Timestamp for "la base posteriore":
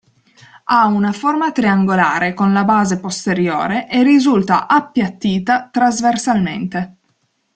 2.53-3.87